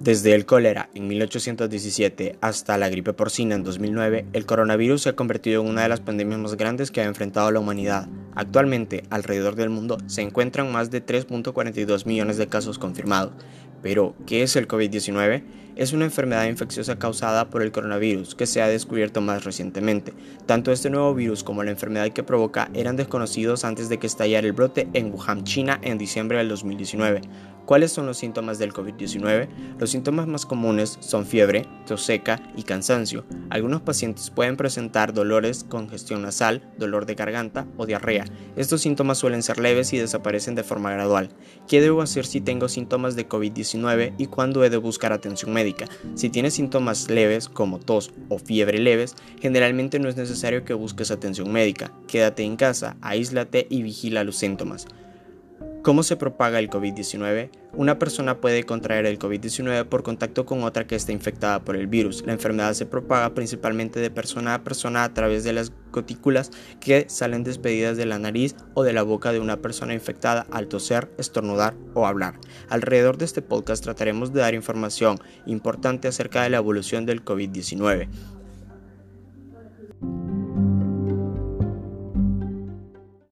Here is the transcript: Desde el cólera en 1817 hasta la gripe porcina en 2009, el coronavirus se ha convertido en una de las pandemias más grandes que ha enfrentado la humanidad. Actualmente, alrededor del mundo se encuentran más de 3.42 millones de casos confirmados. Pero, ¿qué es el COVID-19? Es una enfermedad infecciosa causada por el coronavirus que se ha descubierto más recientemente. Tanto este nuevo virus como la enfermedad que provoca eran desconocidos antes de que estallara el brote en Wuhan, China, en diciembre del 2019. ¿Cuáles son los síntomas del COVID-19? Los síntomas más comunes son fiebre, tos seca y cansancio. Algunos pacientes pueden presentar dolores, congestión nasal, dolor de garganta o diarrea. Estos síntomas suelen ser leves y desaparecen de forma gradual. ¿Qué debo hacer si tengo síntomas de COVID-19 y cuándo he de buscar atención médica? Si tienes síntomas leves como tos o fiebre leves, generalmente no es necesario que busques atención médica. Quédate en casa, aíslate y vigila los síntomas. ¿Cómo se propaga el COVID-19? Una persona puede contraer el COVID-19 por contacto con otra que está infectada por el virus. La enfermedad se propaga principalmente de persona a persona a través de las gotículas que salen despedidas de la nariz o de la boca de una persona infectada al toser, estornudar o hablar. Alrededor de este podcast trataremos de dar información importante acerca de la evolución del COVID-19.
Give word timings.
Desde 0.00 0.34
el 0.34 0.46
cólera 0.46 0.88
en 0.94 1.08
1817 1.08 2.38
hasta 2.40 2.78
la 2.78 2.88
gripe 2.88 3.12
porcina 3.12 3.54
en 3.54 3.64
2009, 3.64 4.24
el 4.32 4.46
coronavirus 4.46 5.02
se 5.02 5.08
ha 5.10 5.14
convertido 5.14 5.60
en 5.60 5.68
una 5.68 5.82
de 5.82 5.90
las 5.90 6.00
pandemias 6.00 6.40
más 6.40 6.56
grandes 6.56 6.90
que 6.90 7.02
ha 7.02 7.04
enfrentado 7.04 7.50
la 7.50 7.60
humanidad. 7.60 8.08
Actualmente, 8.34 9.04
alrededor 9.10 9.56
del 9.56 9.68
mundo 9.68 9.98
se 10.06 10.22
encuentran 10.22 10.72
más 10.72 10.90
de 10.90 11.04
3.42 11.04 12.06
millones 12.06 12.38
de 12.38 12.46
casos 12.46 12.78
confirmados. 12.78 13.34
Pero, 13.82 14.14
¿qué 14.26 14.42
es 14.42 14.56
el 14.56 14.66
COVID-19? 14.66 15.42
Es 15.76 15.92
una 15.92 16.06
enfermedad 16.06 16.46
infecciosa 16.46 16.98
causada 16.98 17.50
por 17.50 17.62
el 17.62 17.70
coronavirus 17.70 18.34
que 18.34 18.46
se 18.46 18.60
ha 18.62 18.68
descubierto 18.68 19.20
más 19.20 19.44
recientemente. 19.44 20.14
Tanto 20.46 20.72
este 20.72 20.88
nuevo 20.90 21.14
virus 21.14 21.44
como 21.44 21.62
la 21.62 21.70
enfermedad 21.70 22.10
que 22.10 22.22
provoca 22.22 22.70
eran 22.72 22.96
desconocidos 22.96 23.64
antes 23.64 23.90
de 23.90 23.98
que 23.98 24.06
estallara 24.06 24.46
el 24.46 24.52
brote 24.52 24.88
en 24.94 25.12
Wuhan, 25.12 25.44
China, 25.44 25.78
en 25.82 25.98
diciembre 25.98 26.38
del 26.38 26.48
2019. 26.48 27.22
¿Cuáles 27.66 27.92
son 27.92 28.06
los 28.06 28.18
síntomas 28.18 28.58
del 28.58 28.72
COVID-19? 28.72 29.48
Los 29.78 29.90
síntomas 29.90 30.26
más 30.26 30.44
comunes 30.44 30.98
son 31.00 31.24
fiebre, 31.24 31.66
tos 31.86 32.02
seca 32.02 32.42
y 32.56 32.64
cansancio. 32.64 33.24
Algunos 33.48 33.82
pacientes 33.82 34.30
pueden 34.30 34.56
presentar 34.56 35.12
dolores, 35.12 35.64
congestión 35.64 36.22
nasal, 36.22 36.68
dolor 36.78 37.06
de 37.06 37.14
garganta 37.14 37.66
o 37.76 37.86
diarrea. 37.86 38.24
Estos 38.56 38.80
síntomas 38.80 39.18
suelen 39.18 39.42
ser 39.42 39.58
leves 39.58 39.92
y 39.92 39.98
desaparecen 39.98 40.54
de 40.54 40.64
forma 40.64 40.92
gradual. 40.92 41.30
¿Qué 41.68 41.80
debo 41.80 42.02
hacer 42.02 42.26
si 42.26 42.40
tengo 42.40 42.68
síntomas 42.68 43.14
de 43.14 43.28
COVID-19 43.28 44.14
y 44.18 44.26
cuándo 44.26 44.64
he 44.64 44.70
de 44.70 44.76
buscar 44.76 45.12
atención 45.12 45.52
médica? 45.52 45.86
Si 46.14 46.30
tienes 46.30 46.54
síntomas 46.54 47.08
leves 47.08 47.48
como 47.48 47.78
tos 47.78 48.12
o 48.28 48.38
fiebre 48.38 48.78
leves, 48.78 49.14
generalmente 49.40 49.98
no 49.98 50.08
es 50.08 50.16
necesario 50.16 50.64
que 50.64 50.74
busques 50.74 51.10
atención 51.10 51.52
médica. 51.52 51.92
Quédate 52.08 52.42
en 52.42 52.56
casa, 52.56 52.96
aíslate 53.00 53.66
y 53.70 53.82
vigila 53.82 54.24
los 54.24 54.36
síntomas. 54.36 54.86
¿Cómo 55.82 56.02
se 56.02 56.16
propaga 56.16 56.58
el 56.58 56.68
COVID-19? 56.68 57.50
Una 57.72 57.98
persona 57.98 58.38
puede 58.38 58.64
contraer 58.64 59.06
el 59.06 59.18
COVID-19 59.18 59.86
por 59.86 60.02
contacto 60.02 60.44
con 60.44 60.62
otra 60.62 60.86
que 60.86 60.94
está 60.94 61.12
infectada 61.12 61.64
por 61.64 61.74
el 61.74 61.86
virus. 61.86 62.22
La 62.26 62.34
enfermedad 62.34 62.74
se 62.74 62.84
propaga 62.84 63.32
principalmente 63.32 63.98
de 63.98 64.10
persona 64.10 64.52
a 64.52 64.62
persona 64.62 65.04
a 65.04 65.14
través 65.14 65.42
de 65.42 65.54
las 65.54 65.72
gotículas 65.90 66.50
que 66.80 67.06
salen 67.08 67.44
despedidas 67.44 67.96
de 67.96 68.04
la 68.04 68.18
nariz 68.18 68.56
o 68.74 68.82
de 68.82 68.92
la 68.92 69.02
boca 69.02 69.32
de 69.32 69.40
una 69.40 69.62
persona 69.62 69.94
infectada 69.94 70.46
al 70.50 70.68
toser, 70.68 71.10
estornudar 71.16 71.74
o 71.94 72.06
hablar. 72.06 72.38
Alrededor 72.68 73.16
de 73.16 73.24
este 73.24 73.40
podcast 73.40 73.82
trataremos 73.82 74.34
de 74.34 74.40
dar 74.40 74.52
información 74.52 75.18
importante 75.46 76.08
acerca 76.08 76.42
de 76.42 76.50
la 76.50 76.58
evolución 76.58 77.06
del 77.06 77.24
COVID-19. 77.24 78.08